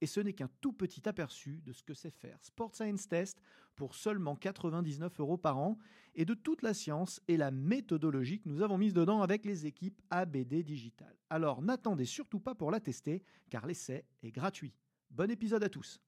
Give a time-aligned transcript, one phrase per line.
[0.00, 3.40] Et ce n'est qu'un tout petit aperçu de ce que c'est faire Sport Science Test
[3.76, 5.78] pour seulement 99 euros par an
[6.14, 9.66] et de toute la science et la méthodologie que nous avons mise dedans avec les
[9.66, 11.14] équipes ABD Digital.
[11.30, 14.74] Alors n'attendez surtout pas pour la tester car l'essai est gratuit.
[15.10, 16.00] Bon épisode à tous.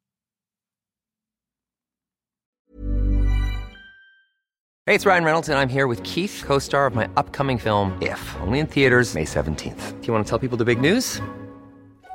[4.87, 8.37] Hey, it's Ryan Reynolds and I'm here with Keith, co-star of my upcoming film If,
[8.41, 10.01] only in theaters May 17th.
[10.01, 11.20] Do you want to tell people the big news?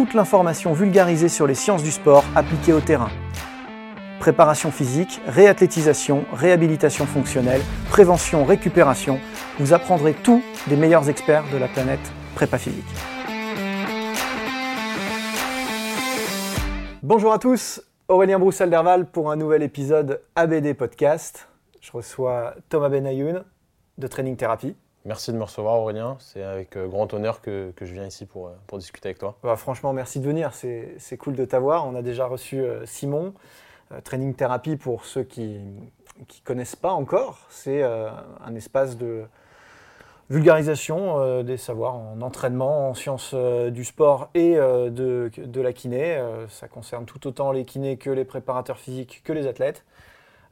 [0.00, 3.10] Toute l'information vulgarisée sur les sciences du sport appliquées au terrain.
[4.18, 9.20] Préparation physique, réathlétisation, réhabilitation fonctionnelle, prévention, récupération.
[9.58, 12.00] Vous apprendrez tout des meilleurs experts de la planète
[12.34, 12.82] prépa physique.
[17.02, 21.46] Bonjour à tous, Aurélien Broussel-Derval pour un nouvel épisode ABD Podcast.
[21.82, 23.44] Je reçois Thomas Benayoun
[23.98, 24.74] de Training Therapy.
[25.06, 28.48] Merci de me recevoir Aurélien, c'est avec euh, grand honneur que, je viens ici pour,
[28.48, 29.34] euh, discuter avec toi.
[29.42, 31.86] Bah, franchement, merci de venir, c'est cool de t'avoir.
[31.86, 33.32] On a déjà reçu euh, Simon,
[34.04, 37.38] Training Therapy pour ceux qui ne connaissent pas encore.
[37.48, 39.24] C'est un espace de
[40.28, 46.22] vulgarisation des savoirs en entraînement, en sciences du sport et de, la kiné.
[46.48, 49.84] Ça concerne tout autant les kinés que les préparateurs physiques, que les athlètes.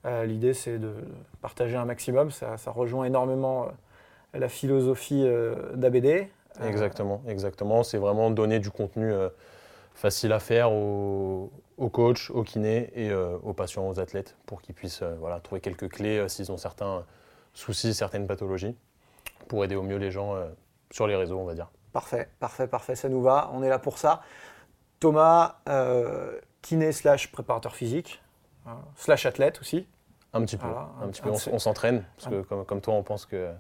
[0.05, 0.93] L'idée, c'est de
[1.41, 2.33] partager un maximum.
[2.33, 3.69] Ça, rejoint énormément
[4.35, 6.07] la philosophie euh, d'ABD.
[6.61, 7.83] Euh, Exactement, exactement.
[7.83, 9.29] C'est vraiment donner du contenu euh,
[9.95, 14.75] facile à faire aux, aux coachs, aux kinés et aux patients, aux athlètes pour qu'ils
[14.75, 17.05] puissent voilà, trouver quelques clés s'ils ont certains
[17.55, 18.77] soucis, certaines pathologies
[19.49, 20.35] pour aider au mieux les gens
[20.91, 21.69] sur les réseaux, on va dire.
[21.93, 23.51] Parfait, parfait, parfait, ça nous va.
[23.55, 24.23] On est là pour ça.
[25.01, 28.23] Thomas, euh, kiné slash préparateur physique,
[28.67, 29.87] hein, slash athlète aussi.
[30.33, 31.31] Un petit peu, Voilà, un un- petit peu.
[31.31, 33.51] un- On, s'entraîne parce que comme, comme toi, on pense que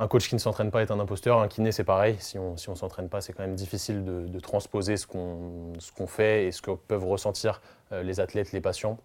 [0.00, 1.38] un coach qui ne s'entraîne pas est un imposteur.
[1.40, 2.16] Un kiné, c'est pareil.
[2.20, 6.46] Si on si on s'entraîne pas, c'est quand même difficile de, transposer ce qu'on fait
[6.46, 7.60] et ce que peuvent ressentir
[7.92, 8.96] euh, les athlètes, les patients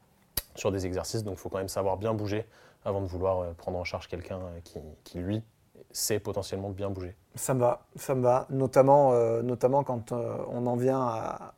[0.55, 1.23] sur des exercices.
[1.25, 2.45] Donc, il faut quand même savoir bien bouger
[2.85, 5.43] avant de vouloir euh, prendre en charge quelqu'un euh, qui, qui, lui,
[5.91, 7.13] sait potentiellement bien bouger.
[7.35, 8.47] Ça me va, ça me va.
[8.49, 11.53] Notamment, notamment quand on en vient à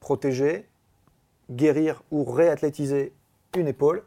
[0.00, 0.68] protéger,
[1.50, 3.14] guérir ou réathlétiser
[3.56, 4.04] une épaule.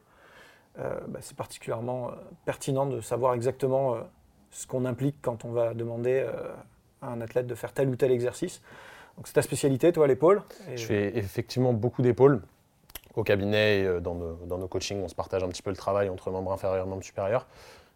[0.75, 2.11] Bah, c'est particulièrement
[2.45, 3.97] pertinent de savoir exactement
[4.51, 6.31] ce qu'on implique quand on va demander euh,
[7.01, 8.61] à un athlète de faire tel ou tel exercice.
[9.15, 10.41] Donc c'est ta spécialité, toi, l'épaule.
[10.75, 12.41] Je fais effectivement beaucoup d'épaules
[13.15, 15.01] au cabinet et euh, dans nos, coachings.
[15.03, 17.47] On se partage un petit peu le travail entre membre inférieur et membre supérieur.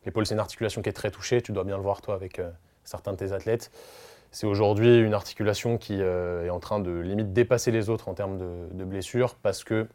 [0.05, 1.41] L'épaule, c'est une articulation qui est très touchée.
[1.41, 2.49] Tu dois bien le voir, toi, avec euh,
[2.83, 3.71] certains de tes athlètes.
[4.31, 8.37] C'est aujourd'hui une articulation qui est en train de limite dépasser les autres en termes
[8.37, 9.89] de, de blessures parce que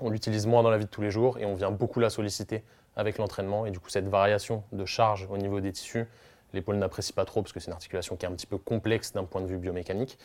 [0.00, 2.08] on l'utilise moins dans la vie de tous les jours et on vient beaucoup la
[2.08, 2.62] solliciter
[2.96, 3.66] avec l'entraînement.
[3.66, 6.06] Et du coup, cette variation de charge au niveau des tissus,
[6.52, 9.12] l'épaule n'apprécie pas trop parce que c'est une articulation qui est un petit peu complexe
[9.12, 10.18] d'un point de vue biomécanique.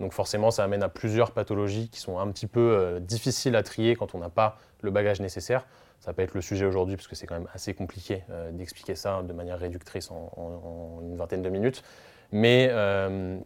[0.00, 3.62] Donc forcément, ça amène à plusieurs pathologies qui sont un petit peu euh, difficiles à
[3.62, 5.66] trier quand on n'a pas le bagage nécessaire.
[6.00, 8.96] Ça peut être le sujet aujourd'hui parce que c'est quand même assez compliqué euh, d'expliquer
[8.96, 11.82] ça de manière réductrice en, une vingtaine de minutes.
[12.32, 13.38] Mais euh,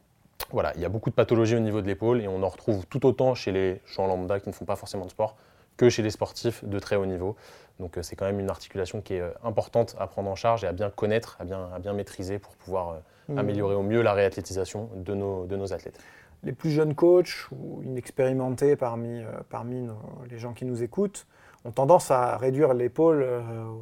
[0.50, 2.86] voilà, il y a beaucoup de pathologies au niveau de l'épaule et on en retrouve
[2.86, 5.36] tout autant chez les gens lambda qui ne font pas forcément de sport
[5.76, 7.36] que chez les sportifs de très haut niveau.
[7.80, 10.64] Donc euh, c'est quand même une articulation qui est euh, importante à prendre en charge
[10.64, 12.94] et à bien connaître, à bien, à bien maîtriser pour pouvoir euh,
[13.28, 13.38] Mhm.
[13.38, 15.98] améliorer au mieux la réathlétisation de nos, de nos athlètes.
[16.44, 19.20] les plus jeunes coachs ou inexpérimentés parmi,
[19.50, 19.98] parmi nos-
[20.30, 21.26] les gens qui nous écoutent
[21.64, 23.26] ont tendance à réduire l'épaule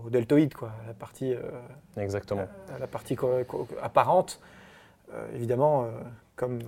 [0.06, 1.34] au deltoïde, quoi, à la partie,
[1.98, 2.46] Exactement.
[2.74, 3.18] à la partie
[3.82, 4.40] apparente.
[5.12, 5.88] Euh, évidemment, euh,
[6.36, 6.60] comme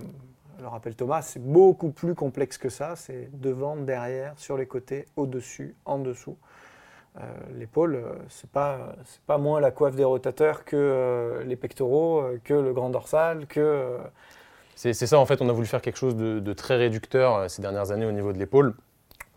[0.59, 2.95] le rappelle Thomas, c'est beaucoup plus complexe que ça.
[2.95, 6.37] C'est devant, derrière, sur les côtés, au-dessus, en dessous.
[7.19, 7.23] Euh,
[7.57, 8.95] L'épaule, euh, c'est pas,
[9.25, 13.97] pas moins la coiffe des rotateurs que euh, les pectoraux, que le grand dorsal, que
[14.75, 17.91] C'est ça, en fait, on a voulu faire quelque chose de, très réducteur ces dernières
[17.91, 18.75] années au niveau de l'épaule,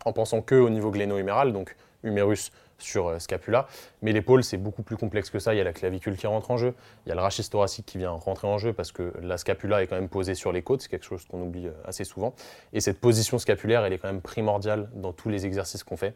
[0.05, 2.51] en pensant que au niveau gléno-huméral, donc humérus,
[2.81, 3.67] sur euh, scapula.
[4.01, 5.53] Mais l'épaule, c'est beaucoup plus complexe que ça.
[5.53, 6.73] Il y a la clavicule qui rentre en jeu,
[7.05, 9.83] il y a le rachis thoracique qui vient rentrer en jeu parce que la scapula
[9.83, 12.33] est quand même posée sur les côtes, c'est quelque chose qu'on oublie euh, assez souvent.
[12.73, 16.13] Et cette position scapulaire, elle est quand même primordiale dans tous les exercices qu'on fait.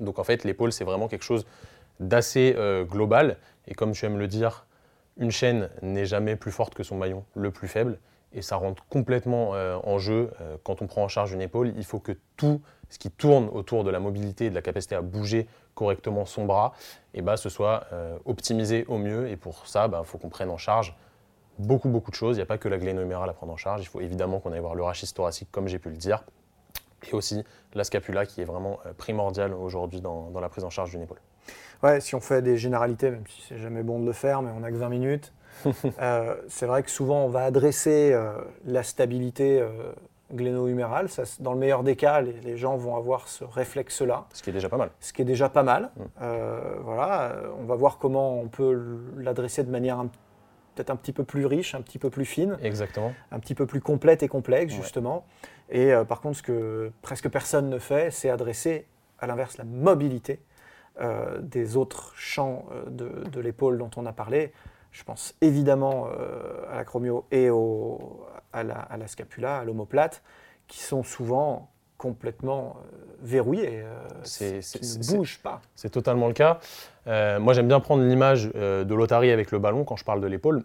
[0.00, 1.46] Donc en fait, l'épaule, c'est vraiment quelque chose
[2.00, 3.36] d'assez euh, global.
[3.68, 4.66] Et comme tu aimes le dire,
[5.18, 7.98] une chaîne n'est jamais plus forte que son maillon le plus faible.
[8.32, 10.30] Et ça rentre complètement en jeu
[10.62, 11.72] quand on prend en charge une épaule.
[11.76, 12.60] Il faut que tout
[12.90, 16.44] ce qui tourne autour de la mobilité et de la capacité à bouger correctement son
[16.44, 16.74] bras,
[17.14, 19.28] et eh ben, ce soit euh, optimisé au mieux.
[19.28, 20.94] Et pour ça, il ben, faut qu'on prenne en charge
[21.58, 22.36] beaucoup, beaucoup de choses.
[22.36, 23.80] Il n'y a pas que la glénomérale à prendre en charge.
[23.82, 26.24] Il faut évidemment qu'on aille voir le rachis thoracique, comme j'ai pu le dire,
[27.10, 27.44] et aussi
[27.74, 31.20] la scapula, qui est vraiment euh, primordiale aujourd'hui dans, la prise en charge d'une épaule.
[31.82, 34.50] Ouais, si on fait des généralités, même si c'est jamais bon de le faire, mais
[34.50, 35.32] on n'a que 20 minutes,
[36.00, 38.16] euh, c'est vrai que souvent on va adresser
[38.64, 39.62] la stabilité
[40.32, 41.08] gléno-humérale.
[41.40, 44.26] Dans le meilleur des cas, les, gens vont avoir ce réflexe-là.
[44.32, 44.90] Ce qui est déjà pas mal.
[45.00, 45.90] Ce qui est déjà pas mal.
[45.96, 46.02] Mm.
[46.22, 50.04] Euh, voilà, on va voir comment on peut l'adresser de manière
[50.74, 52.56] peut-être un petit peu plus riche, un petit peu plus fine.
[52.62, 53.12] Exactement.
[53.32, 55.24] Un petit peu plus complète et complexe, justement.
[55.68, 58.86] Et euh, par contre, ce que presque personne ne fait, c'est adresser,
[59.18, 60.40] à l'inverse, la mobilité
[61.00, 64.52] euh, des autres champs de, de l'épaule dont on a parlé.
[64.92, 66.08] Je pense évidemment
[66.68, 70.22] à l'acromio et au, à la, scapula, à l'omoplate,
[70.66, 75.60] qui sont souvent complètement euh, verrouillés, euh, qui ne bougent pas.
[75.76, 76.58] C'est totalement le cas.
[77.06, 80.26] Euh, moi, j'aime bien prendre l'image de l'Otari avec le ballon quand je parle de
[80.26, 80.62] l'épaule.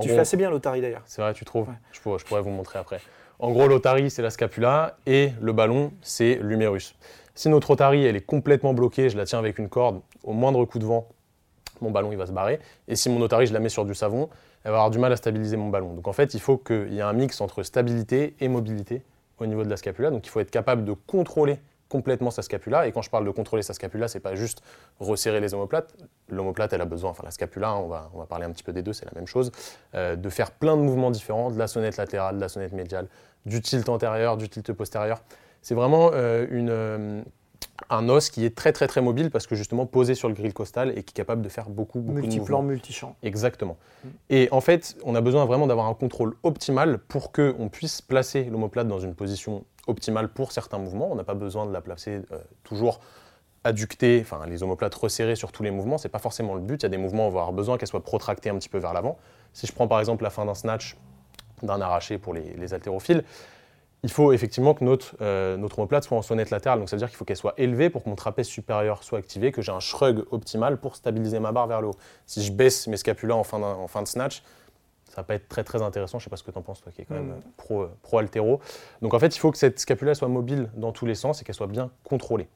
[0.00, 1.02] Tu fais assez bien l'Otari d'ailleurs.
[1.06, 3.00] C'est vrai, tu trouves je, pourrais, je, pourrais, vous montrer après.
[3.40, 6.94] En gros, l'Otari, c'est la scapula et le ballon, c'est l'humérus.
[7.34, 10.64] Si notre Otari, elle est complètement bloquée, je la tiens avec une corde, au moindre
[10.66, 11.08] coup de vent,
[11.82, 12.60] mon ballon, il va se barrer.
[12.86, 14.28] Et si mon Otari, je la mets sur du savon,
[14.64, 15.94] elle va avoir du mal à stabiliser mon ballon.
[15.94, 19.02] Donc en fait, il faut qu'il y ait un mix entre stabilité et mobilité
[19.38, 20.10] au niveau de la scapula.
[20.10, 21.58] Donc il faut être capable de contrôler
[21.88, 22.86] complètement sa scapula.
[22.86, 24.62] Et quand je parle de contrôler sa scapula, c'est pas juste
[25.00, 25.94] resserrer les omoplates.
[26.28, 28.72] L'omoplate, elle a besoin, enfin la scapula, on, va, on va parler un petit peu
[28.72, 29.50] des deux, c'est la même chose,
[29.94, 33.08] euh, de faire plein de mouvements différents, de la sonnette latérale, de la sonnette médiale,
[33.46, 35.22] du tilt antérieur, du tilt postérieur.
[35.62, 37.22] C'est vraiment euh, une, euh,
[37.90, 40.52] un os qui est très très très mobile parce que justement posé sur le grill
[40.52, 42.62] costal et qui est capable de faire beaucoup, beaucoup de mouvements.
[42.62, 43.16] multichamp.
[43.22, 43.76] Exactement.
[44.04, 44.08] Mm.
[44.30, 48.44] Et en fait, on a besoin vraiment d'avoir un contrôle optimal pour qu'on puisse placer
[48.44, 51.10] l'omoplate dans une position optimale pour certains mouvements.
[51.10, 53.00] On n'a pas besoin de la placer euh, toujours
[53.64, 56.82] adductée, enfin les omoplates resserrées sur tous les mouvements, c'est pas forcément le but.
[56.82, 58.68] Il y a des mouvements où on va avoir besoin qu'elles soient protractées un petit
[58.68, 59.18] peu vers l'avant.
[59.52, 60.96] Si je prends par exemple la fin d'un snatch,
[61.62, 63.24] d'un arraché pour les, les haltérophiles,
[64.04, 66.78] il faut effectivement que notre, euh, notre omoplate soit en sonnette latérale.
[66.78, 69.18] Donc ça veut dire qu'il faut qu'elle soit élevée pour que mon trapèze supérieur soit
[69.18, 71.96] activé, que j'ai un shrug optimal pour stabiliser ma barre vers le haut.
[72.26, 74.42] Si je baisse mes scapulas en fin, en fin de snatch,
[75.08, 76.20] ça va pas être très très intéressant.
[76.20, 77.42] Je sais pas ce que tu en penses, toi qui es quand même mm.
[77.56, 78.60] pro, pro altéro.
[79.02, 81.44] Donc en fait, il faut que cette scapula soit mobile dans tous les sens et
[81.44, 82.48] qu'elle soit bien contrôlée.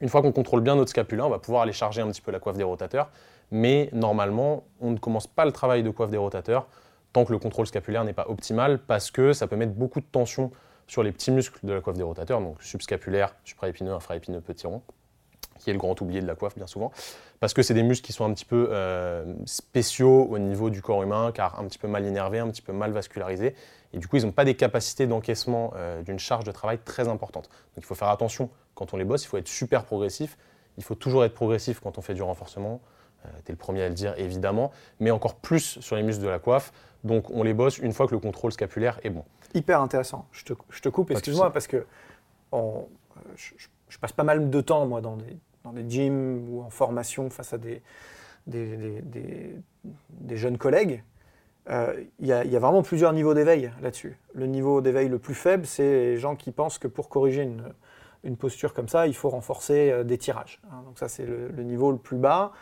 [0.00, 2.30] Une fois qu'on contrôle bien notre scapula, on va pouvoir aller charger un petit peu
[2.30, 3.10] la coiffe des rotateurs.
[3.50, 6.68] Mais normalement, on ne commence pas le travail de coiffe des rotateurs
[7.12, 10.06] tant que le contrôle scapulaire n'est pas optimal parce que ça peut mettre beaucoup de
[10.06, 10.52] tension
[10.88, 14.82] sur les petits muscles de la coiffe des rotateurs, donc subscapulaire, supraépineux, infraépineux, petit rond,
[15.58, 16.90] qui est le grand oublié de la coiffe bien souvent,
[17.40, 20.82] parce que c'est des muscles qui sont un petit peu euh, spéciaux au niveau du
[20.82, 23.54] corps humain, car un petit peu mal innervés, un petit peu mal vascularisés,
[23.92, 27.06] et du coup ils n'ont pas des capacités d'encaissement euh, d'une charge de travail très
[27.08, 27.44] importante.
[27.44, 28.50] Donc il faut faire attention.
[28.74, 30.38] Quand on les bosse, il faut être super progressif,
[30.78, 32.80] il faut toujours être progressif quand on fait du renforcement,
[33.24, 34.70] euh, tu es le premier à le dire évidemment,
[35.00, 36.72] mais encore plus sur les muscles de la coiffe,
[37.04, 40.26] donc on les bosse une fois que le contrôle scapulaire est bon hyper intéressant.
[40.32, 41.86] Je te, je te coupe, excuse-moi, parce que
[42.52, 47.30] je, passe pas mal de temps, moi, dans des, dans des gyms ou en formation
[47.30, 47.82] face à des,
[48.46, 49.02] des,
[50.10, 51.02] des, jeunes collègues.
[51.70, 54.18] Euh, il y, y, a vraiment plusieurs niveaux d'éveil là-dessus.
[54.32, 57.62] Le niveau d'éveil le plus faible, c'est les gens qui pensent que pour corriger une,
[58.24, 60.60] une posture comme ça, il faut renforcer euh, des tirages.
[60.70, 60.82] Hein.
[60.86, 62.52] donc ça, c'est le, le, niveau le plus bas.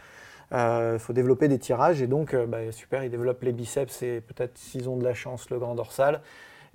[0.53, 4.21] Il euh, faut développer des tirages et donc, bah, super, ils développent les biceps et
[4.21, 6.21] peut-être, s'ils ont de la chance, le grand dorsal.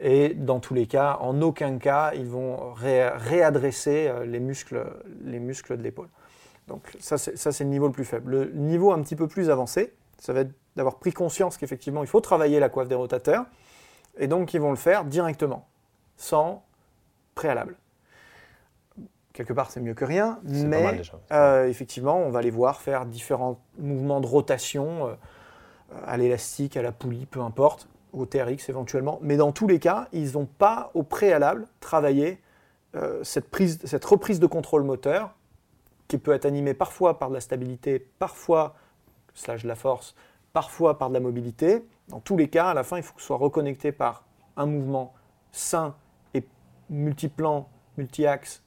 [0.01, 4.83] Et dans tous les cas, en aucun cas, ils vont réadresser euh, les muscles,
[5.23, 6.09] les muscles de l'épaule.
[6.67, 8.31] Donc ça, c'est le niveau le plus faible.
[8.31, 12.07] Le niveau un petit peu plus avancé, ça va être d'avoir pris conscience qu'effectivement, il
[12.07, 13.45] faut travailler la coiffe des rotateurs.
[14.17, 15.67] Et donc, ils vont le faire directement,
[16.17, 16.63] sans
[17.35, 17.75] préalable.
[19.41, 23.59] Quelque part, c'est mieux que rien, mais euh, effectivement, on va les voir faire différents
[23.79, 25.15] mouvements de rotation, euh,
[26.05, 30.07] à l'élastique, à la poulie, peu importe, au TRX éventuellement, mais dans tous les cas,
[30.13, 32.39] ils n'ont pas au préalable travaillé
[32.95, 35.33] euh, cette, prise, cette reprise de contrôle moteur,
[36.07, 38.75] qui peut être animée parfois par de la stabilité, parfois
[39.33, 40.13] slash de la force,
[40.53, 41.83] parfois par de la mobilité.
[42.09, 44.23] Dans tous les cas, à la fin, il faut que ce soit reconnecté par
[44.55, 45.15] un mouvement
[45.51, 45.95] sain
[46.35, 46.45] et
[46.91, 47.67] multiplan,
[47.97, 48.61] multi-axe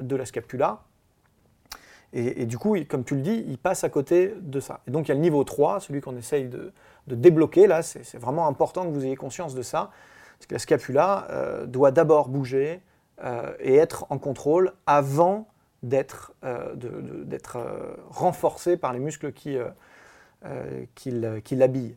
[0.00, 0.82] de la scapula.
[2.12, 4.80] Et, du coup, comme tu le dis, il passe à côté de ça.
[4.88, 6.72] Et donc il y a le niveau 3, celui qu'on essaye de,
[7.06, 7.66] débloquer.
[7.66, 9.90] Là, c'est vraiment important que vous ayez conscience de ça.
[10.38, 12.80] Parce que la scapula euh, doit d'abord bouger
[13.22, 15.46] euh, et être en contrôle avant
[15.82, 19.56] d'être euh, renforcée par les muscles qui,
[20.94, 21.10] qui
[21.56, 21.96] l'habillent.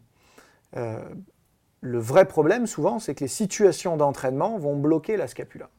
[0.76, 5.70] le vrai problème, souvent, c'est que les situations d'entraînement vont bloquer la scapula.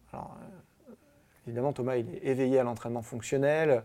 [1.47, 3.83] Évidemment, Thomas, il est éveillé à l'entraînement fonctionnel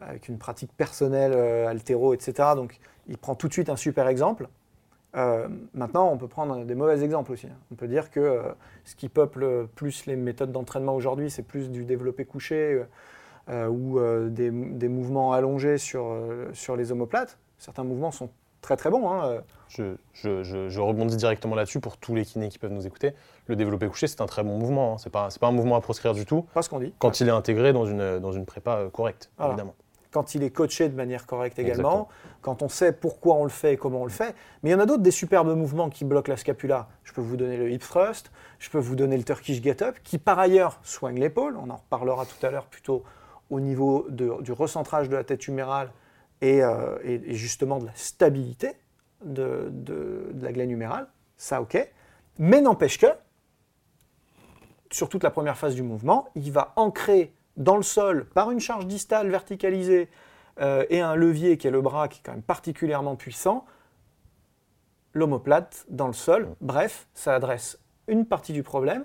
[0.00, 2.50] avec une pratique personnelle, euh, altéro, etc.
[2.56, 4.48] Donc il prend tout de suite un super exemple.
[5.16, 7.46] Euh, maintenant, on peut prendre des mauvais exemples aussi.
[7.46, 7.56] Hein.
[7.70, 8.42] On peut dire que euh,
[8.84, 12.82] ce qui peuple plus les méthodes d'entraînement aujourd'hui, c'est plus du développé couché
[13.48, 14.50] ou des,
[14.88, 16.16] mouvements allongés sur,
[16.54, 17.38] sur les omoplates.
[17.58, 18.30] Certains mouvements sont
[18.62, 19.10] très très bons.
[19.10, 19.42] Hein.
[19.76, 23.12] Je, je, rebondis directement là-dessus pour tous les kinés qui peuvent nous écouter.
[23.46, 24.94] Le développé couché, c'est un très bon mouvement.
[24.94, 24.98] Hein.
[24.98, 26.46] Ce n'est pas, pas un mouvement à proscrire du tout.
[26.54, 26.94] Pas ce qu'on dit.
[26.98, 29.74] Quand il est intégré dans une, dans une prépa correcte, évidemment
[30.14, 32.08] quand il est coaché de manière correcte également,
[32.40, 34.36] quand on sait pourquoi on le fait et comment on le fait.
[34.62, 36.86] Mais il y en a d'autres des superbes mouvements qui bloquent la scapula.
[37.02, 39.96] Je peux vous donner le hip thrust, je peux vous donner le Turkish get up,
[40.04, 41.56] qui par ailleurs soigne l'épaule.
[41.60, 43.02] On en reparlera tout à l'heure plutôt
[43.50, 45.90] au niveau du recentrage de la tête humérale
[46.40, 46.96] et, euh,
[47.34, 48.76] justement de la stabilité
[49.24, 51.08] de, de la glène humérale.
[51.36, 51.90] Ça, ok.
[52.38, 53.06] Mais n'empêche que,
[54.90, 58.60] sur toute la première phase du mouvement, il va ancrer dans le sol par une
[58.60, 60.08] charge distale verticalisée
[60.60, 63.64] euh, et un levier qui est le bras qui est quand même particulièrement puissant,
[65.12, 66.54] l'omoplate dans le sol.
[66.60, 69.04] Bref, ça adresse une partie du problème,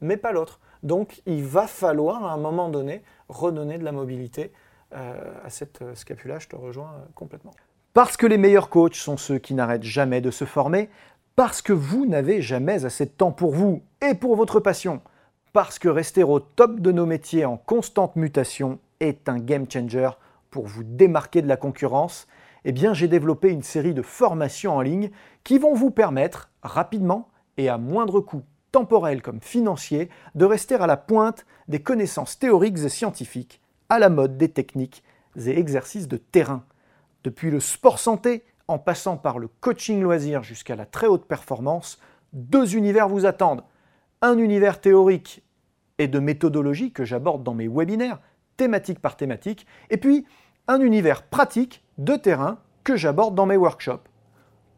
[0.00, 0.60] mais pas l'autre.
[0.82, 4.52] Donc il va falloir à un moment donné redonner de la mobilité
[4.92, 7.52] euh, à cette euh, scapula, je te rejoins complètement.
[8.02, 10.88] Parce que les meilleurs coachs sont ceux qui n'arrêtent jamais de se former,
[11.36, 15.02] parce que vous n'avez jamais assez de temps pour vous et pour votre passion
[15.52, 20.08] parce que rester au top de nos métiers en constante mutation est un game changer
[20.50, 22.26] pour vous démarquer de la concurrence,
[22.64, 25.10] eh bien j'ai développé une série de formations en ligne
[25.44, 27.28] qui vont vous permettre rapidement
[27.58, 32.78] et à moindre coût temporel comme financier de rester à la pointe des connaissances théoriques
[32.78, 35.04] et scientifiques à la mode des techniques
[35.36, 36.64] et exercices de terrain.
[37.24, 41.98] Depuis le sport santé en passant par le coaching loisir jusqu'à la très haute performance,
[42.32, 43.64] deux univers vous attendent
[44.22, 45.42] un univers théorique
[45.98, 48.20] et de méthodologie que j'aborde dans mes webinaires,
[48.56, 50.26] thématique par thématique, et puis
[50.68, 54.08] un univers pratique de terrain que j'aborde dans mes workshops.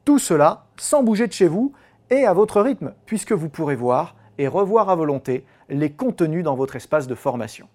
[0.05, 1.73] Tout cela sans bouger de chez vous
[2.11, 6.57] et à votre rythme, puisque vous pourrez voir et revoir à volonté les contenus dans
[6.57, 7.69] votre espace de formation.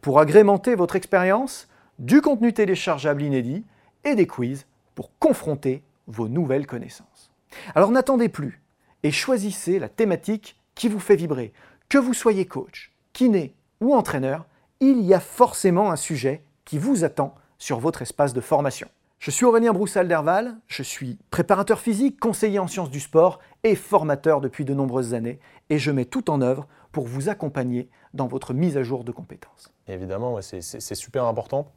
[0.00, 3.64] Pour agrémenter votre expérience, du contenu téléchargeable inédit
[4.04, 7.32] et des quiz pour confronter vos nouvelles connaissances.
[7.74, 8.60] Alors n'attendez plus
[9.02, 11.52] et choisissez la thématique qui vous fait vibrer.
[11.88, 14.46] Que vous soyez coach, kiné ou entraîneur,
[14.80, 18.88] il y a forcément un sujet qui vous attend sur votre espace de formation.
[19.18, 24.42] Je suis Aurélien Broussal-Derval, je suis préparateur physique, conseiller en sciences du sport et formateur
[24.42, 28.52] depuis de nombreuses années, et je mets tout en œuvre pour vous accompagner dans votre
[28.52, 29.72] mise à jour de compétences.
[29.88, 31.72] Évidemment, c'est super important.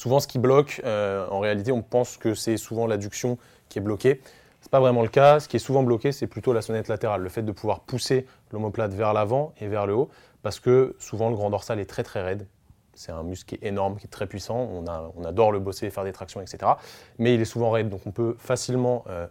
[0.00, 3.36] Souvent, ce qui bloque, euh, en réalité, on pense que c'est souvent l'adduction
[3.68, 4.22] qui est bloquée.
[4.62, 5.40] Ce n'est pas vraiment le cas.
[5.40, 8.24] Ce qui est souvent bloqué, c'est plutôt la sonnette latérale, le fait de pouvoir pousser
[8.50, 10.08] l'omoplate vers l'avant et vers le haut,
[10.40, 12.46] parce que souvent le grand dorsal est très très raide.
[12.94, 14.56] C'est un muscle qui est énorme, qui est très puissant.
[14.56, 16.72] On, adore le bosser, faire des tractions, etc.
[17.18, 19.26] Mais il est souvent raide, donc on peut facilement euh,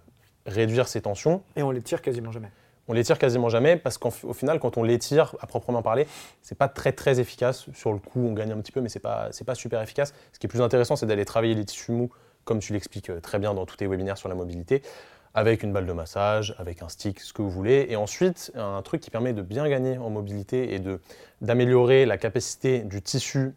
[0.45, 1.41] réduire ses tensions.
[1.55, 2.51] Et on les tire quasiment jamais.
[2.89, 6.07] On les tire quasiment jamais parce qu'au final, quand on les tire à proprement parler,
[6.41, 7.67] c'est pas très très efficace.
[7.71, 10.15] Sur le coup, on gagne un petit peu, mais c'est pas pas super efficace.
[10.33, 12.09] Ce qui est plus intéressant, c'est d'aller travailler les tissus mous,
[12.45, 14.81] comme tu l'expliques euh, très bien dans tous tes webinaires sur la mobilité
[15.35, 17.85] avec une balle de massage, avec un stick, ce que vous voulez.
[17.89, 20.81] Et ensuite, un truc qui permet de bien gagner en mobilité et
[21.41, 23.53] d'améliorer la capacité du tissu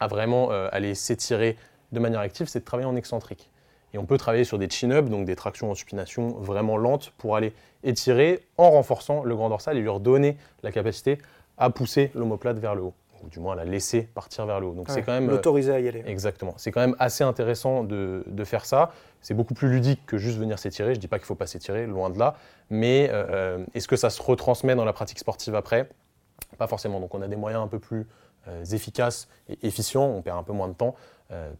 [0.00, 1.58] à vraiment euh, aller s'étirer
[1.92, 3.50] de manière active, c'est de travailler en excentrique.
[3.94, 7.36] Et on peut travailler sur des chin-ups, donc des tractions en supination vraiment lentes, pour
[7.36, 11.18] aller étirer en renforçant le grand dorsal et lui redonner la capacité
[11.56, 14.74] à pousser l'omoplate vers le haut ou du moins la laisser partir vers le haut.
[14.74, 16.02] Donc c'est quand même l'autoriser à y aller.
[16.06, 16.54] Exactement.
[16.56, 18.90] C'est quand même assez intéressant de, de faire ça.
[19.20, 20.94] C'est beaucoup plus ludique que juste venir s'étirer.
[20.94, 22.36] Je dis pas qu'il faut pas s'étirer, loin de là.
[22.70, 25.88] Mais euh, euh, est-ce que ça se retransmet dans la pratique sportive après?
[26.58, 27.00] Pas forcément.
[27.00, 28.06] Donc on a des moyens un peu plus
[28.48, 30.04] euh, efficaces et efficients.
[30.04, 30.94] On perd un peu moins de temps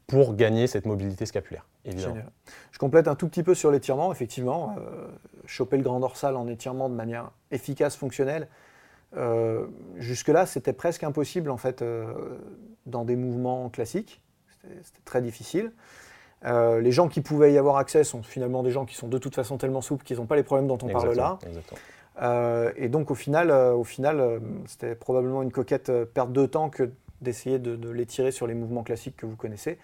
[0.06, 1.64] pour gagner cette mobilité scapulaire.
[1.84, 2.16] Évidemment.
[2.72, 4.10] Je complète un tout petit peu sur l'étirement.
[4.10, 4.76] Effectivement,
[5.46, 8.48] choper le grand dorsal en étirement de manière efficace, fonctionnelle
[9.16, 12.06] euh, jusque-là, c'était presque impossible en fait euh,
[12.86, 14.20] dans des mouvements classiques.
[14.82, 15.72] C'était très difficile.
[16.44, 19.18] Euh, les gens qui pouvaient y avoir accès sont finalement des gens qui sont de
[19.18, 21.38] toute façon tellement souples qu'ils n'ont pas les problèmes dont on parle là.
[22.76, 27.58] et donc au final, au final c'était probablement une coquette perte de temps que d'essayer
[27.58, 29.78] de, de l'étirer sur les mouvements classiques que vous connaissez.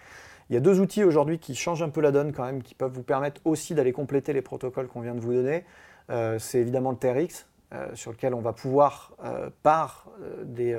[0.51, 2.75] Il y a deux outils aujourd'hui qui changent un peu la donne quand même, qui
[2.75, 5.63] peuvent vous permettre aussi d'aller compléter les protocoles qu'on vient de vous donner.
[6.09, 10.09] Euh, c'est évidemment le TRX, euh, sur lequel on va pouvoir, euh, par
[10.43, 10.77] des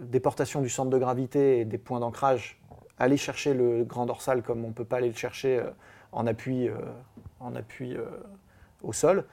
[0.00, 2.60] déportations du centre de gravité et des points d'ancrage,
[2.98, 5.62] aller chercher le grand dorsal comme on ne peut pas aller le chercher
[6.10, 6.68] en appui,
[7.38, 7.96] en appui
[8.82, 9.26] au sol.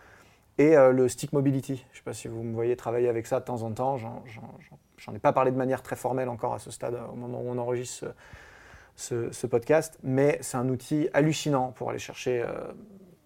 [0.59, 1.77] Et le stick mobility.
[1.91, 3.97] Je ne sais pas si vous me voyez travailler avec ça de temps en temps.
[3.97, 4.21] J'en-
[5.15, 7.57] ai pas parlé de manière très formelle encore à ce stade, au moment où on
[7.57, 8.13] enregistre
[8.99, 12.51] ce- ce podcast, mais c'est un outil hallucinant pour aller chercher euh,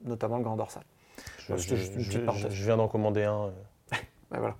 [0.03, 0.83] notamment le grand dorsal.
[1.49, 3.45] Je, viens d'en commander un
[3.91, 3.95] euh,
[4.29, 4.55] voilà.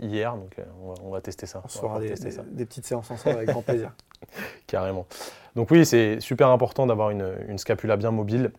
[0.00, 1.58] hier, donc euh, on, va, on va tester ça.
[1.60, 2.42] On va fera des, tester des- ça.
[2.46, 3.92] des petites séances ensemble avec grand plaisir.
[4.66, 5.06] Carrément.
[5.54, 8.50] Donc oui, c'est super important d'avoir une, une scapula bien mobile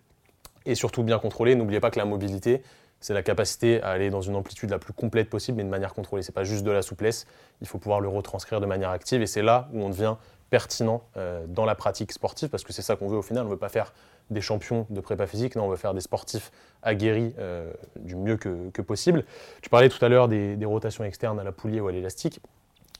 [0.65, 1.55] et surtout bien contrôlée.
[1.55, 2.63] N'oubliez pas que la mobilité,
[3.01, 5.93] c'est la capacité à aller dans une amplitude la plus complète possible, mais de manière
[5.93, 6.23] contrôlée.
[6.23, 7.27] C'est pas juste de la souplesse,
[7.61, 10.15] il faut pouvoir le retranscrire de manière active et c'est là où on devient
[10.55, 13.43] pertinent euh, dans la pratique sportive parce que c'est ça qu'on veut au final.
[13.43, 13.93] On ne veut pas faire
[14.29, 16.49] des champions de prépa physique, non, on veut faire des sportifs
[16.81, 19.25] aguerris euh, du mieux que, possible.
[19.61, 22.39] Tu parlais tout à l'heure des, des rotations externes à la poulie ou à l'élastique.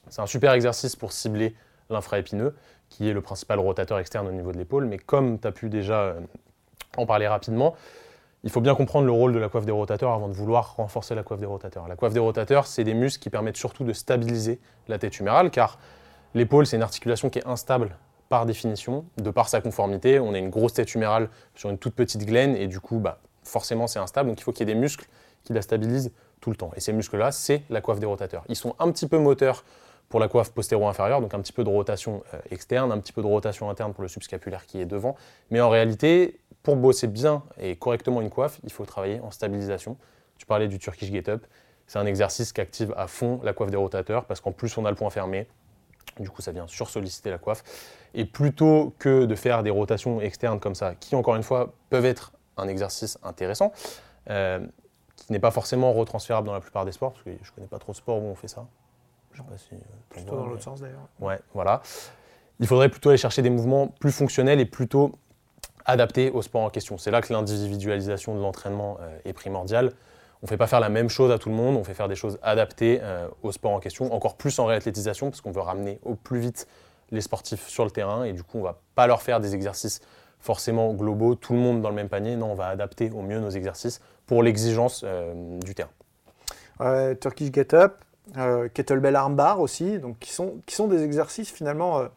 [0.09, 1.55] C'est un super exercice pour cibler
[1.89, 2.53] l'infraépineux
[2.89, 4.83] qui est le principal rotateur externe au niveau de l'épaule.
[4.83, 6.19] Mais comme tu as pu déjà euh,
[6.97, 7.73] en parler rapidement,
[8.43, 11.15] il faut bien comprendre le rôle de la coiffe des rotateurs avant de vouloir renforcer
[11.15, 11.87] la coiffe des rotateurs.
[11.87, 14.59] La coiffe des rotateurs, c'est des muscles qui permettent surtout de stabiliser
[14.89, 15.79] la tête humérale, car
[16.35, 17.97] l'épaule, c'est une articulation qui est instable
[18.29, 20.19] par définition, de par sa conformité.
[20.19, 23.19] On a une grosse tête humérale sur une toute petite glaine, et du coup, bah,
[23.43, 24.29] forcément, c'est instable.
[24.29, 25.07] Donc il faut qu'il y ait des muscles
[25.43, 26.11] qui la stabilisent
[26.41, 26.71] tout le temps.
[26.75, 28.43] Et ces muscles-là, c'est la coiffe des rotateurs.
[28.49, 29.63] Ils sont un petit peu moteurs
[30.09, 33.21] pour la coiffe postéro-inférieure, donc un petit peu de rotation euh, externe, un petit peu
[33.21, 35.15] de rotation interne pour le subscapulaire qui est devant.
[35.49, 39.97] Mais en réalité, pour bosser bien et correctement une coiffe, il faut travailler en stabilisation.
[40.37, 41.45] Tu parlais du Turkish Get Up.
[41.87, 44.85] C'est un exercice qui active à fond la coiffe des rotateurs parce qu'en plus on
[44.85, 45.47] a le point fermé.
[46.19, 47.63] Du coup, ça vient sursolliciter la coiffe.
[48.13, 52.05] Et plutôt que de faire des rotations externes comme ça, qui encore une fois peuvent
[52.05, 53.73] être un exercice intéressant,
[54.29, 54.65] euh,
[55.17, 57.67] qui n'est pas forcément retransférable dans la plupart des sports, parce que je ne connais
[57.67, 58.65] pas trop de sports où on fait ça.
[59.33, 59.73] Je sais pas si.
[59.73, 59.77] euh,
[60.09, 61.07] Plutôt vois, dans mais- l'autre sens d'ailleurs.
[61.19, 61.81] Ouais, voilà.
[62.61, 65.11] Il faudrait plutôt aller chercher des mouvements plus fonctionnels et plutôt
[65.85, 66.97] adaptés au sport en question.
[66.97, 69.91] C'est là que l'individualisation de l'entraînement euh, est primordiale.
[70.45, 72.07] On ne fait pas faire la même chose à tout le monde, on fait faire
[72.07, 75.59] des choses adaptées euh, au sport en question, encore plus en réathlétisation, parce qu'on veut
[75.59, 76.67] ramener au plus vite
[77.09, 80.01] les sportifs sur le terrain, et du coup, on va pas leur faire des exercices
[80.39, 82.35] forcément globaux, tout le monde dans le même panier.
[82.35, 85.89] Non, on va adapter au mieux nos exercices pour l'exigence euh, du terrain.
[86.79, 87.95] Ouais, Turkish Get Up,
[88.37, 92.07] euh, Kettlebell Armbar aussi, qui sont, qui sont des exercices finalement, euh,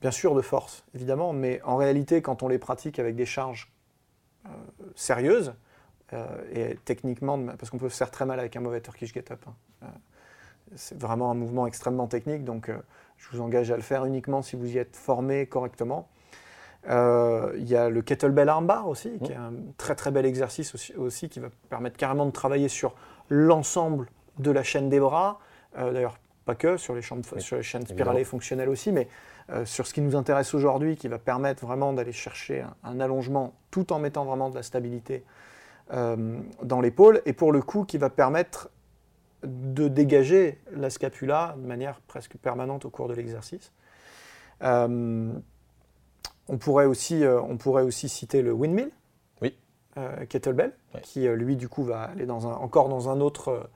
[0.00, 3.70] bien sûr de force, évidemment, mais en réalité, quand on les pratique avec des charges
[4.46, 4.48] euh,
[4.94, 5.52] sérieuses, euh,
[6.52, 9.44] et techniquement, parce qu'on peut se faire très mal avec un mauvais Turkish Get Up.
[9.46, 9.52] hein.
[9.82, 9.86] Euh,
[10.76, 12.76] c'est vraiment un mouvement extrêmement technique, donc euh,
[13.16, 16.08] je vous engage à le faire uniquement si vous y êtes formé correctement.
[16.88, 20.74] Euh, Il y a le kettlebell armbar aussi, qui est un très très bel exercice
[20.74, 22.94] aussi, aussi, qui va permettre carrément de travailler sur
[23.30, 25.38] l'ensemble de la chaîne des bras.
[25.78, 27.98] Euh, D'ailleurs, pas que, sur les, chaînes, Oui, sur les chaînes évidemment.
[28.00, 29.08] spiralées fonctionnelles aussi, mais
[29.50, 33.00] euh, sur ce qui nous intéresse aujourd'hui, qui va permettre vraiment d'aller chercher un, un
[33.00, 35.24] allongement tout en mettant vraiment de la stabilité
[35.92, 38.70] euh, dans l'épaule, et pour le coup, qui va permettre
[39.42, 43.72] de dégager la scapula de manière presque permanente au cours de l'exercice.
[44.62, 45.32] Euh,
[46.48, 48.90] on, pourrait aussi, euh, on pourrait aussi citer le windmill,
[49.40, 49.56] Oui.
[50.28, 50.72] kettlebell,
[51.02, 53.70] qui lui du coup va aller dans un, encore dans, un autre,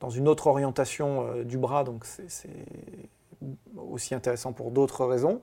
[0.00, 2.50] dans une autre orientation du bras, donc c'est
[3.76, 5.42] aussi intéressant pour d'autres raisons.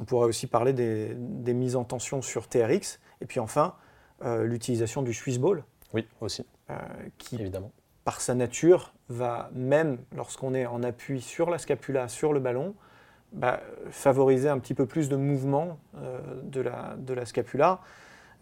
[0.00, 3.74] On pourrait aussi parler des, des mises en tension sur TRX, et puis enfin
[4.24, 5.62] euh, l'utilisation du Swiss ball,
[5.94, 6.74] Oui, aussi, euh,
[7.18, 7.70] qui évidemment.
[8.04, 12.74] par sa nature, va même lorsqu'on est en appui sur la scapula, sur le ballon,
[13.32, 13.60] bah,
[13.90, 17.80] favoriser un petit peu plus de mouvement euh, de, la, de la scapula.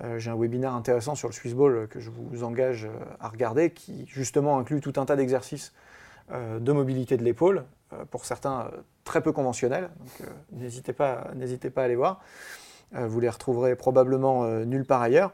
[0.04, 2.90] Euh, J'ai un webinaire intéressant sur le Swiss Ball que je vous engage euh,
[3.20, 5.72] à regarder, qui justement inclut tout un tas d'exercices
[6.30, 7.64] euh, de mobilité de l'épaule,
[8.10, 8.70] pour certains
[9.08, 9.90] très peu conventionnels.
[9.98, 12.20] Donc euh, n'hésitez pas, n'hésitez pas à aller voir.
[12.94, 15.32] Euh, vous les retrouverez probablement euh, nulle part ailleurs.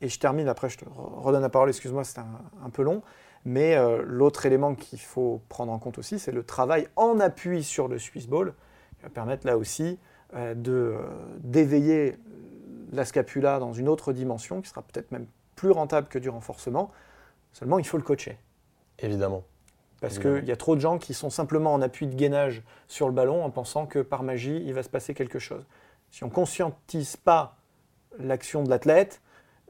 [0.00, 2.82] Et je termine, après je te re- redonne la parole, excuse-moi, c'était un, un peu
[2.82, 3.02] long.
[3.46, 7.88] Mais l'autre élément qu'il faut prendre en compte aussi, c'est le travail en appui sur
[7.88, 8.54] le Swiss Ball,
[8.96, 9.98] qui va permettre là aussi
[10.34, 10.96] de,
[11.40, 12.16] d'éveiller
[12.92, 16.90] la scapula dans une autre dimension, qui sera peut-être même plus rentable que du renforcement.
[17.52, 18.38] Seulement, il faut le coacher.
[18.98, 19.42] Évidemment.
[20.04, 23.06] Parce qu'il y a trop de gens qui sont simplement en appui de gainage sur
[23.06, 25.64] le ballon en pensant que par magie, il va se passer quelque chose.
[26.10, 27.56] Si on ne conscientise pas
[28.18, 29.22] l'action de l'athlète,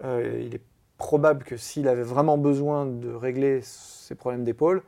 [0.02, 0.62] euh, il est
[0.98, 4.82] probable que s'il avait vraiment besoin de régler ses problèmes d'épaule,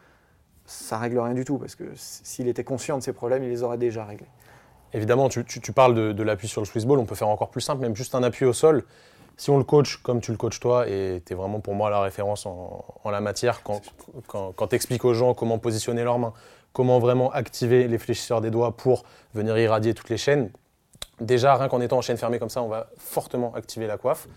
[0.64, 3.62] ça règle rien du tout, parce que s'il était conscient de ces problèmes, il les
[3.62, 4.26] aurait déjà réglés.
[4.92, 7.82] Évidemment, tu, parles de, l'appui sur le Swiss Ball, on peut faire encore plus simple,
[7.82, 8.84] même juste un appui au sol.
[9.36, 11.90] Si on le coach comme tu le coaches toi, et tu es vraiment pour moi
[11.90, 13.82] la référence en, la matière, quand,
[14.26, 16.32] quand, tu expliques aux gens comment positionner leurs mains,
[16.72, 20.50] comment vraiment activer les fléchisseurs des doigts pour venir irradier toutes les chaînes,
[21.20, 24.28] déjà, rien qu'en étant en chaîne fermée comme ça, on va fortement activer la coiffe.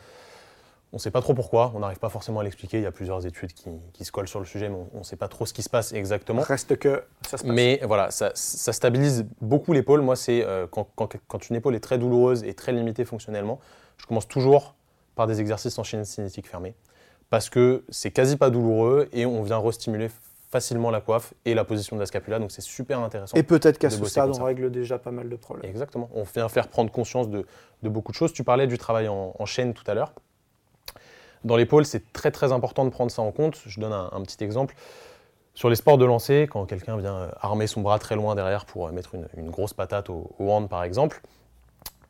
[0.91, 2.77] On ne sait pas trop pourquoi, on n'arrive pas forcément à l'expliquer.
[2.77, 5.17] Il y a plusieurs études qui, se collent sur le sujet, mais on ne sait
[5.17, 6.41] pas trop ce qui se passe exactement.
[6.41, 7.53] Reste que ça se passe.
[7.53, 10.01] Mais voilà, ça, stabilise beaucoup l'épaule.
[10.01, 13.59] Moi, c'est euh, quand, une épaule est très douloureuse et très limitée fonctionnellement,
[13.97, 14.73] je commence toujours
[15.19, 16.73] par des exercices en chaîne cinétique fermée.
[17.29, 20.09] Parce que c'est quasi pas douloureux et on vient restimuler
[20.49, 22.39] facilement la coiffe et la position de la scapula.
[22.39, 23.35] Donc c'est super intéressant.
[23.37, 25.69] Et peut-être qu'à ce stade, on règle déjà pas mal de problèmes.
[25.69, 26.09] Exactement.
[26.13, 27.45] On vient faire prendre conscience de,
[27.83, 28.31] beaucoup de choses.
[28.31, 30.13] Tu parlais du travail en chaîne tout à l'heure.
[31.43, 33.61] Dans l'épaule, c'est très très important de prendre ça en compte.
[33.65, 34.75] Je donne un, petit exemple.
[35.53, 38.87] Sur les sports de lancer, quand quelqu'un vient armer son bras très loin derrière pour
[38.87, 41.21] euh, mettre une, grosse patate au, hand par exemple,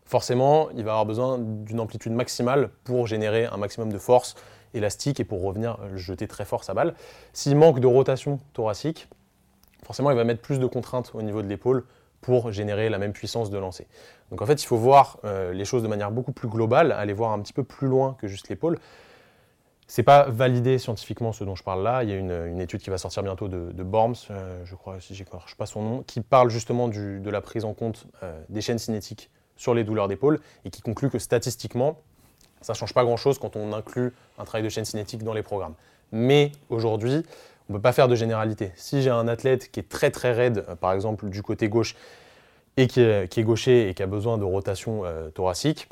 [0.10, 4.36] forcément, il va avoir besoin d'une amplitude maximale pour générer un maximum de force
[4.74, 6.96] élastique et pour revenir euh, jeter très fort sa balle.
[7.32, 9.08] S'il manque de rotation thoracique,
[9.86, 11.86] forcément, il va mettre plus de contraintes au niveau de l'épaule
[12.22, 13.88] pour générer la même puissance de lancer.
[14.32, 15.20] Donc en fait, il faut voir
[15.54, 18.28] les choses de manière beaucoup plus globale, aller voir un petit peu plus loin que
[18.28, 18.78] juste l'épaule.
[19.88, 22.04] C'est pas validé scientifiquement ce dont je parle là.
[22.04, 25.00] Il y a une, étude qui va sortir bientôt de, de Borms, euh, je crois,
[25.00, 28.40] si je ne pas son nom, qui parle justement de la prise en compte euh,
[28.50, 32.00] des chaînes cinétiques sur les douleurs d'épaule et qui conclut que statistiquement,
[32.62, 35.44] ça ne change pas grand-chose quand on inclut un travail de chaîne cinétique dans les
[35.44, 35.76] programmes.
[36.12, 37.24] Mais aujourd'hui,
[37.70, 38.72] on ne peut pas faire de généralité.
[38.76, 41.96] Si j'ai un athlète qui est très très raide, euh, par exemple du côté gauche,
[42.78, 45.90] et qui est, gaucher et qui a besoin de rotation thoracique,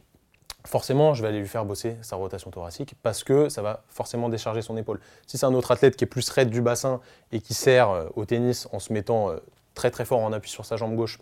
[0.67, 4.30] forcément, je vais aller lui faire bosser sa rotation thoracique parce que ça va forcément
[4.30, 4.99] décharger son épaule.
[5.25, 6.99] Si c'est un autre athlète qui est plus raide du bassin
[7.32, 9.38] et qui sert euh, au tennis en se mettant euh,
[9.73, 11.19] très très fort en appui sur sa jambe gauche,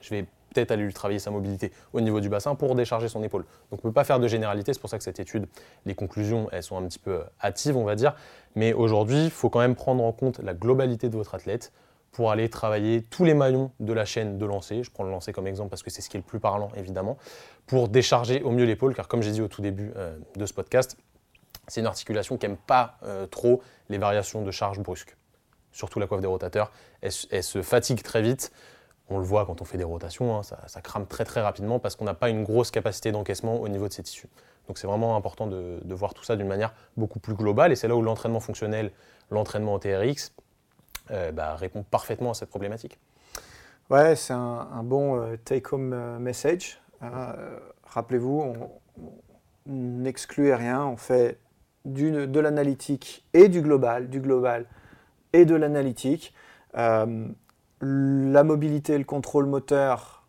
[0.00, 3.22] je vais peut-être aller lui travailler sa mobilité au niveau du bassin pour décharger son
[3.22, 3.44] épaule.
[3.70, 5.46] Donc on ne peut pas faire de généralité, c'est pour ça que cette étude,
[5.86, 8.14] les conclusions, elles sont un petit peu euh, hâtives, on va dire.
[8.54, 11.72] Mais aujourd'hui, il faut quand même prendre en compte la globalité de votre athlète
[12.12, 14.82] pour aller travailler tous les maillons de la chaîne de lancer.
[14.82, 16.70] Je prends le lancer comme exemple parce que c'est ce qui est le plus parlant,
[16.74, 17.18] évidemment,
[17.66, 20.54] pour décharger au mieux l'épaule, car comme j'ai dit au tout début euh, de ce
[20.54, 20.96] podcast,
[21.68, 25.16] c'est une articulation qui n'aime pas euh, trop les variations de charge brusques.
[25.70, 28.50] Surtout la coiffe des rotateurs, elle, se fatigue très vite.
[29.10, 31.96] On le voit quand on fait des rotations, hein, ça, crame très très rapidement parce
[31.96, 34.28] qu'on n'a pas une grosse capacité d'encaissement au niveau de ces tissus.
[34.66, 37.88] Donc c'est vraiment important de, voir tout ça d'une manière beaucoup plus globale et c'est
[37.88, 38.92] là où l'entraînement fonctionnel,
[39.30, 40.32] l'entraînement en TRX,
[41.10, 42.98] euh, bah, répond parfaitement à cette problématique.
[43.88, 46.78] Ouais, c'est un, bon euh, take-home euh, message.
[47.84, 48.70] Rappelez-vous, on
[49.66, 51.38] n'exclut rien, on fait
[51.86, 54.66] de l'analytique et du global, du global
[55.32, 56.34] et de l'analytique.
[57.80, 60.26] La mobilité et le contrôle moteur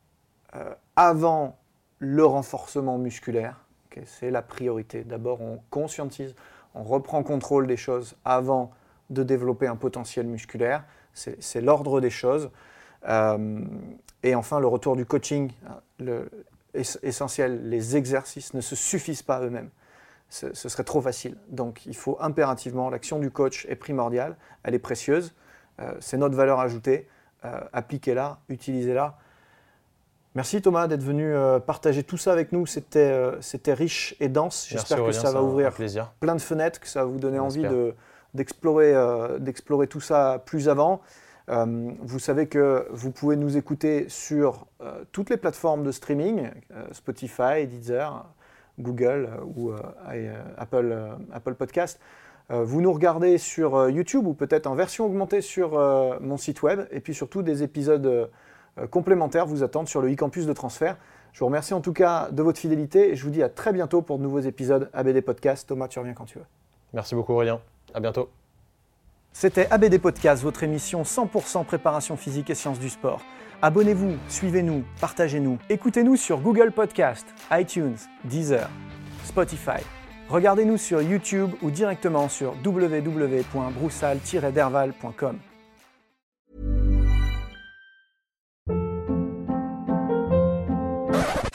[0.95, 1.57] avant
[1.99, 3.59] le renforcement musculaire,
[4.05, 5.03] c'est la priorité.
[5.03, 6.35] D'abord, on conscientise,
[6.75, 8.71] on reprend contrôle des choses avant
[9.09, 10.83] de développer un potentiel musculaire.
[11.13, 12.51] C'est l'ordre des choses.
[13.07, 13.61] Euh,
[14.23, 15.51] et enfin, le retour du coaching,
[15.99, 16.29] le,
[16.73, 19.69] essentiel, les exercices ne se suffisent pas eux-mêmes.
[20.29, 21.35] Ce, serait trop facile.
[21.47, 25.33] Donc il faut impérativement, l'action du coach est primordiale, elle est précieuse,
[25.79, 27.07] euh, c'est notre valeur ajoutée,
[27.45, 29.17] euh, appliquez-la, utilisez-la.
[30.35, 31.33] Merci Thomas d'être venu
[31.65, 34.67] partager tout ça avec nous, c'était riche et dense.
[34.69, 35.73] J'espère que ça va ouvrir
[36.19, 37.95] plein de fenêtres, que ça va vous donner envie de,
[38.37, 41.01] euh, d'explorer tout ça plus avant.
[41.49, 46.49] Euh, vous savez que vous pouvez nous écouter sur euh, toutes les plateformes de streaming,
[46.91, 48.25] Spotify, Deezer,
[48.79, 49.71] Google ou
[50.57, 50.95] Apple,
[51.33, 51.99] Apple Podcast.
[52.49, 55.71] Vous nous regardez sur YouTube ou peut-être en version augmentée sur
[56.19, 56.81] mon site web.
[56.91, 58.29] Et puis surtout, des épisodes
[58.89, 60.97] complémentaires vous attendent sur le e-campus de transfert.
[61.31, 63.71] Je vous remercie en tout cas de votre fidélité et je vous dis à très
[63.71, 65.67] bientôt pour de nouveaux épisodes ABD Podcast.
[65.67, 66.45] Thomas, tu reviens quand tu veux.
[66.93, 67.59] Merci beaucoup Aurélien.
[67.93, 68.29] À bientôt.
[69.31, 73.21] C'était ABD Podcast, votre émission 100% préparation physique et sciences du sport.
[73.61, 75.59] Abonnez-vous, suivez-nous, partagez-nous.
[75.69, 78.67] Écoutez-nous sur Google Podcast, iTunes, Deezer,
[79.23, 79.98] Spotify.
[80.29, 85.39] Regardez-nous sur YouTube ou directement sur www.broussal-derval.com.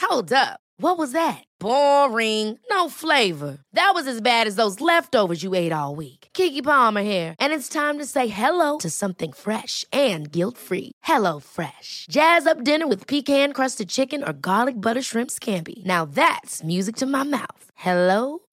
[0.01, 0.59] Hold up.
[0.77, 1.41] What was that?
[1.59, 2.59] Boring.
[2.69, 3.59] No flavor.
[3.73, 6.27] That was as bad as those leftovers you ate all week.
[6.33, 10.91] Kiki Palmer here, and it's time to say hello to something fresh and guilt-free.
[11.03, 12.07] Hello Fresh.
[12.09, 15.83] Jazz up dinner with pecan-crusted chicken or garlic butter shrimp scampi.
[15.85, 17.71] Now that's music to my mouth.
[17.75, 18.39] Hello